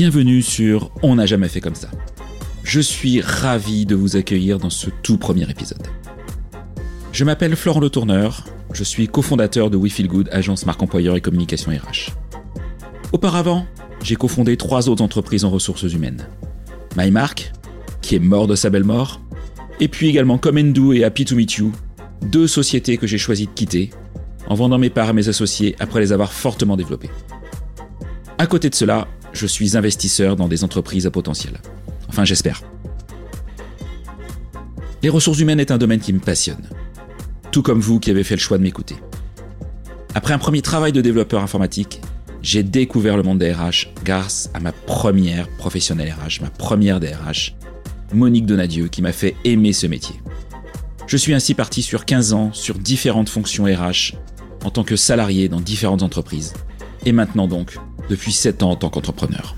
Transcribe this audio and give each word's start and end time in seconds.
Bienvenue 0.00 0.40
sur 0.40 0.90
On 1.02 1.16
n'a 1.16 1.26
jamais 1.26 1.48
fait 1.48 1.60
comme 1.60 1.74
ça. 1.74 1.90
Je 2.64 2.80
suis 2.80 3.20
ravi 3.20 3.84
de 3.84 3.94
vous 3.94 4.16
accueillir 4.16 4.58
dans 4.58 4.70
ce 4.70 4.88
tout 5.02 5.18
premier 5.18 5.42
épisode. 5.50 5.86
Je 7.12 7.22
m'appelle 7.22 7.54
Florent 7.54 7.80
Le 7.80 7.90
Tourneur, 7.90 8.46
je 8.72 8.82
suis 8.82 9.08
cofondateur 9.08 9.68
de 9.68 9.76
We 9.76 9.92
Feel 9.92 10.08
Good, 10.08 10.30
agence 10.32 10.64
marque 10.64 10.82
employeur 10.82 11.16
et 11.16 11.20
communication 11.20 11.70
RH. 11.70 12.12
Auparavant, 13.12 13.66
j'ai 14.02 14.16
cofondé 14.16 14.56
trois 14.56 14.88
autres 14.88 15.04
entreprises 15.04 15.44
en 15.44 15.50
ressources 15.50 15.82
humaines. 15.82 16.26
MyMark, 16.96 17.52
qui 18.00 18.14
est 18.14 18.20
mort 18.20 18.46
de 18.46 18.54
sa 18.54 18.70
belle 18.70 18.84
mort, 18.84 19.20
et 19.80 19.88
puis 19.88 20.08
également 20.08 20.38
Comendo 20.38 20.94
et 20.94 21.04
Happy 21.04 21.26
to 21.26 21.36
Meet 21.36 21.56
You, 21.56 21.72
deux 22.22 22.46
sociétés 22.46 22.96
que 22.96 23.06
j'ai 23.06 23.18
choisi 23.18 23.44
de 23.44 23.52
quitter 23.52 23.90
en 24.46 24.54
vendant 24.54 24.78
mes 24.78 24.88
parts 24.88 25.10
à 25.10 25.12
mes 25.12 25.28
associés 25.28 25.76
après 25.78 26.00
les 26.00 26.14
avoir 26.14 26.32
fortement 26.32 26.78
développées. 26.78 27.10
À 28.38 28.46
côté 28.46 28.70
de 28.70 28.74
cela, 28.74 29.06
je 29.32 29.46
suis 29.46 29.76
investisseur 29.76 30.36
dans 30.36 30.48
des 30.48 30.64
entreprises 30.64 31.06
à 31.06 31.10
potentiel. 31.10 31.60
Enfin, 32.08 32.24
j'espère. 32.24 32.62
Les 35.02 35.08
ressources 35.08 35.38
humaines 35.38 35.60
est 35.60 35.70
un 35.70 35.78
domaine 35.78 36.00
qui 36.00 36.12
me 36.12 36.18
passionne. 36.18 36.68
Tout 37.52 37.62
comme 37.62 37.80
vous 37.80 38.00
qui 38.00 38.10
avez 38.10 38.24
fait 38.24 38.36
le 38.36 38.40
choix 38.40 38.58
de 38.58 38.62
m'écouter. 38.62 38.96
Après 40.14 40.34
un 40.34 40.38
premier 40.38 40.60
travail 40.60 40.92
de 40.92 41.00
développeur 41.00 41.42
informatique, 41.42 42.00
j'ai 42.42 42.62
découvert 42.62 43.16
le 43.16 43.22
monde 43.22 43.38
des 43.38 43.52
RH 43.52 43.88
grâce 44.04 44.50
à 44.54 44.60
ma 44.60 44.72
première 44.72 45.48
professionnelle 45.48 46.12
RH, 46.12 46.42
ma 46.42 46.50
première 46.50 47.00
DRH, 47.00 47.54
Monique 48.12 48.46
Donadieu, 48.46 48.88
qui 48.88 49.02
m'a 49.02 49.12
fait 49.12 49.36
aimer 49.44 49.72
ce 49.72 49.86
métier. 49.86 50.16
Je 51.06 51.16
suis 51.16 51.34
ainsi 51.34 51.54
parti 51.54 51.82
sur 51.82 52.04
15 52.04 52.32
ans 52.32 52.50
sur 52.52 52.78
différentes 52.78 53.28
fonctions 53.28 53.64
RH 53.64 54.14
en 54.64 54.70
tant 54.70 54.84
que 54.84 54.96
salarié 54.96 55.48
dans 55.48 55.60
différentes 55.60 56.02
entreprises. 56.02 56.52
Et 57.04 57.12
maintenant 57.12 57.48
donc, 57.48 57.78
depuis 58.10 58.32
7 58.32 58.62
ans 58.62 58.72
en 58.72 58.76
tant 58.76 58.90
qu'entrepreneur. 58.90 59.56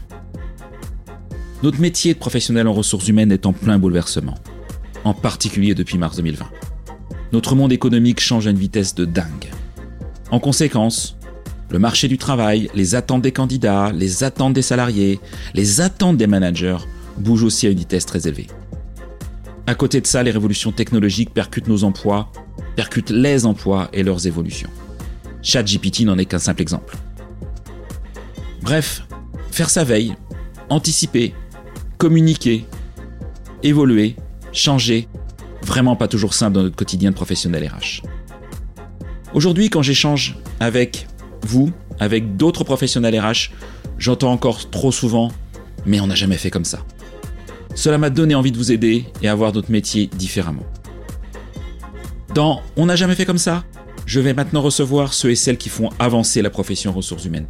Notre 1.62 1.80
métier 1.80 2.12
de 2.14 2.18
professionnel 2.18 2.68
en 2.68 2.72
ressources 2.72 3.08
humaines 3.08 3.32
est 3.32 3.46
en 3.46 3.52
plein 3.52 3.78
bouleversement, 3.78 4.34
en 5.04 5.14
particulier 5.14 5.74
depuis 5.74 5.98
mars 5.98 6.16
2020. 6.16 6.44
Notre 7.32 7.54
monde 7.54 7.72
économique 7.72 8.20
change 8.20 8.46
à 8.46 8.50
une 8.50 8.58
vitesse 8.58 8.94
de 8.94 9.06
dingue. 9.06 9.50
En 10.30 10.38
conséquence, 10.38 11.16
le 11.70 11.78
marché 11.78 12.08
du 12.08 12.18
travail, 12.18 12.68
les 12.74 12.94
attentes 12.94 13.22
des 13.22 13.32
candidats, 13.32 13.90
les 13.92 14.22
attentes 14.22 14.52
des 14.52 14.62
salariés, 14.62 15.18
les 15.54 15.80
attentes 15.80 16.18
des 16.18 16.26
managers 16.26 16.78
bougent 17.16 17.44
aussi 17.44 17.66
à 17.66 17.70
une 17.70 17.78
vitesse 17.78 18.04
très 18.04 18.28
élevée. 18.28 18.48
À 19.66 19.74
côté 19.74 20.00
de 20.00 20.06
ça, 20.06 20.22
les 20.22 20.30
révolutions 20.30 20.72
technologiques 20.72 21.32
percutent 21.32 21.68
nos 21.68 21.84
emplois, 21.84 22.30
percutent 22.76 23.10
les 23.10 23.46
emplois 23.46 23.88
et 23.94 24.02
leurs 24.02 24.26
évolutions. 24.26 24.70
ChatGPT 25.40 26.00
n'en 26.00 26.18
est 26.18 26.26
qu'un 26.26 26.38
simple 26.38 26.60
exemple. 26.60 26.96
Bref, 28.62 29.02
faire 29.50 29.70
sa 29.70 29.84
veille, 29.84 30.14
anticiper, 30.68 31.34
communiquer, 31.98 32.64
évoluer, 33.62 34.16
changer, 34.52 35.08
vraiment 35.62 35.96
pas 35.96 36.08
toujours 36.08 36.34
simple 36.34 36.54
dans 36.54 36.62
notre 36.62 36.76
quotidien 36.76 37.10
de 37.10 37.16
professionnel 37.16 37.68
RH. 37.68 38.02
Aujourd'hui, 39.34 39.70
quand 39.70 39.82
j'échange 39.82 40.36
avec 40.60 41.06
vous, 41.42 41.72
avec 41.98 42.36
d'autres 42.36 42.64
professionnels 42.64 43.18
RH, 43.18 43.50
j'entends 43.98 44.32
encore 44.32 44.70
trop 44.70 44.92
souvent 44.92 45.32
mais 45.86 46.00
on 46.00 46.06
n'a 46.06 46.14
jamais 46.14 46.36
fait 46.36 46.50
comme 46.50 46.64
ça. 46.64 46.84
Cela 47.74 47.98
m'a 47.98 48.10
donné 48.10 48.34
envie 48.34 48.52
de 48.52 48.58
vous 48.58 48.72
aider 48.72 49.06
et 49.22 49.28
à 49.28 49.34
voir 49.34 49.52
notre 49.52 49.70
métier 49.70 50.06
différemment. 50.06 50.64
Dans 52.34 52.62
On 52.76 52.86
n'a 52.86 52.96
jamais 52.96 53.14
fait 53.14 53.26
comme 53.26 53.38
ça, 53.38 53.64
je 54.06 54.20
vais 54.20 54.34
maintenant 54.34 54.62
recevoir 54.62 55.12
ceux 55.12 55.30
et 55.30 55.34
celles 55.34 55.58
qui 55.58 55.68
font 55.68 55.90
avancer 55.98 56.42
la 56.42 56.50
profession 56.50 56.92
ressources 56.92 57.24
humaines 57.24 57.46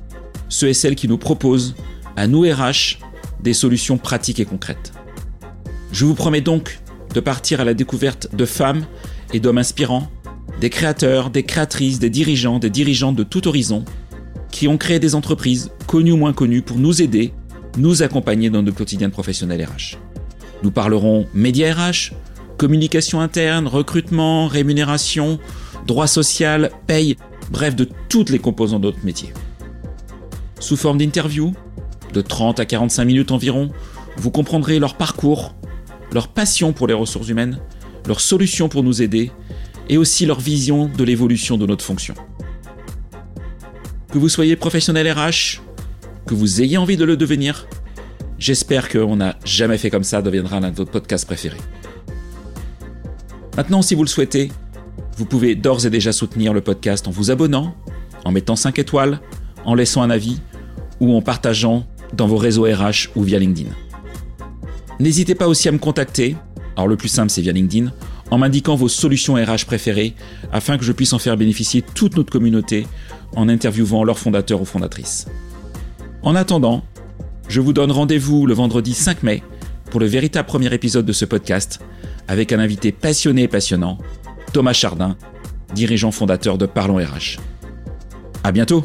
ceux 0.52 0.68
et 0.68 0.74
celles 0.74 0.94
qui 0.94 1.08
nous 1.08 1.18
proposent, 1.18 1.74
à 2.14 2.26
nous 2.26 2.42
RH, 2.42 2.98
des 3.42 3.54
solutions 3.54 3.96
pratiques 3.96 4.38
et 4.38 4.44
concrètes. 4.44 4.92
Je 5.92 6.04
vous 6.04 6.14
promets 6.14 6.42
donc 6.42 6.80
de 7.14 7.20
partir 7.20 7.60
à 7.60 7.64
la 7.64 7.74
découverte 7.74 8.28
de 8.36 8.44
femmes 8.44 8.84
et 9.32 9.40
d'hommes 9.40 9.58
inspirants, 9.58 10.08
des 10.60 10.68
créateurs, 10.68 11.30
des 11.30 11.42
créatrices, 11.42 11.98
des 11.98 12.10
dirigeants, 12.10 12.58
des 12.58 12.68
dirigeantes 12.68 13.16
de 13.16 13.22
tout 13.22 13.48
horizon, 13.48 13.84
qui 14.50 14.68
ont 14.68 14.76
créé 14.76 14.98
des 14.98 15.14
entreprises, 15.14 15.70
connues 15.86 16.12
ou 16.12 16.18
moins 16.18 16.34
connues, 16.34 16.60
pour 16.60 16.78
nous 16.78 17.00
aider, 17.00 17.32
nous 17.78 18.02
accompagner 18.02 18.50
dans 18.50 18.62
notre 18.62 18.76
quotidien 18.76 19.08
de 19.08 19.12
professionnels 19.12 19.64
RH. 19.64 19.96
Nous 20.62 20.70
parlerons 20.70 21.26
médias 21.32 21.72
RH, 21.72 22.12
communication 22.58 23.22
interne, 23.22 23.66
recrutement, 23.66 24.48
rémunération, 24.48 25.38
droit 25.86 26.06
social, 26.06 26.70
paye, 26.86 27.16
bref 27.50 27.74
de 27.74 27.88
toutes 28.10 28.28
les 28.28 28.38
composantes 28.38 28.82
de 28.82 28.88
notre 28.88 29.04
métier 29.04 29.32
sous 30.62 30.76
forme 30.76 30.98
d'interviews, 30.98 31.52
de 32.12 32.20
30 32.20 32.60
à 32.60 32.64
45 32.64 33.04
minutes 33.04 33.32
environ. 33.32 33.70
Vous 34.16 34.30
comprendrez 34.30 34.78
leur 34.78 34.94
parcours, 34.96 35.54
leur 36.12 36.28
passion 36.28 36.72
pour 36.72 36.86
les 36.86 36.94
ressources 36.94 37.28
humaines, 37.28 37.58
leurs 38.06 38.20
solutions 38.20 38.68
pour 38.68 38.82
nous 38.82 39.02
aider 39.02 39.30
et 39.88 39.96
aussi 39.96 40.24
leur 40.24 40.40
vision 40.40 40.86
de 40.86 41.04
l'évolution 41.04 41.58
de 41.58 41.66
notre 41.66 41.84
fonction. 41.84 42.14
Que 44.12 44.18
vous 44.18 44.28
soyez 44.28 44.56
professionnel 44.56 45.10
RH, 45.10 45.60
que 46.26 46.34
vous 46.34 46.62
ayez 46.62 46.76
envie 46.76 46.96
de 46.96 47.04
le 47.04 47.16
devenir, 47.16 47.66
j'espère 48.38 48.88
qu'on 48.88 49.16
n'a 49.16 49.36
jamais 49.44 49.78
fait 49.78 49.90
comme 49.90 50.04
ça 50.04 50.22
deviendra 50.22 50.60
l'un 50.60 50.70
de 50.70 50.76
vos 50.76 50.84
podcasts 50.84 51.26
préférés. 51.26 51.60
Maintenant, 53.56 53.82
si 53.82 53.94
vous 53.94 54.04
le 54.04 54.08
souhaitez, 54.08 54.52
vous 55.16 55.24
pouvez 55.24 55.54
d'ores 55.54 55.86
et 55.86 55.90
déjà 55.90 56.12
soutenir 56.12 56.52
le 56.52 56.60
podcast 56.60 57.08
en 57.08 57.10
vous 57.10 57.30
abonnant, 57.30 57.74
en 58.24 58.30
mettant 58.30 58.56
5 58.56 58.78
étoiles, 58.78 59.18
en 59.64 59.74
laissant 59.74 60.02
un 60.02 60.10
avis 60.10 60.40
ou 61.02 61.14
en 61.14 61.20
partageant 61.20 61.84
dans 62.14 62.28
vos 62.28 62.36
réseaux 62.36 62.62
RH 62.62 63.10
ou 63.16 63.24
via 63.24 63.38
LinkedIn. 63.38 63.70
N'hésitez 65.00 65.34
pas 65.34 65.48
aussi 65.48 65.68
à 65.68 65.72
me 65.72 65.78
contacter, 65.78 66.36
alors 66.76 66.86
le 66.86 66.96
plus 66.96 67.08
simple 67.08 67.30
c'est 67.30 67.42
via 67.42 67.52
LinkedIn, 67.52 67.90
en 68.30 68.38
m'indiquant 68.38 68.76
vos 68.76 68.88
solutions 68.88 69.34
RH 69.34 69.66
préférées 69.66 70.14
afin 70.52 70.78
que 70.78 70.84
je 70.84 70.92
puisse 70.92 71.12
en 71.12 71.18
faire 71.18 71.36
bénéficier 71.36 71.82
toute 71.82 72.16
notre 72.16 72.30
communauté 72.30 72.86
en 73.34 73.48
interviewant 73.48 74.04
leurs 74.04 74.18
fondateurs 74.18 74.62
ou 74.62 74.64
fondatrices. 74.64 75.26
En 76.22 76.36
attendant, 76.36 76.84
je 77.48 77.60
vous 77.60 77.72
donne 77.72 77.90
rendez-vous 77.90 78.46
le 78.46 78.54
vendredi 78.54 78.94
5 78.94 79.24
mai 79.24 79.42
pour 79.90 79.98
le 79.98 80.06
véritable 80.06 80.46
premier 80.46 80.72
épisode 80.72 81.04
de 81.04 81.12
ce 81.12 81.24
podcast 81.24 81.80
avec 82.28 82.52
un 82.52 82.60
invité 82.60 82.92
passionné 82.92 83.42
et 83.42 83.48
passionnant, 83.48 83.98
Thomas 84.52 84.72
Chardin, 84.72 85.16
dirigeant 85.74 86.12
fondateur 86.12 86.58
de 86.58 86.66
Parlons 86.66 86.96
RH. 86.96 87.40
À 88.44 88.52
bientôt! 88.52 88.84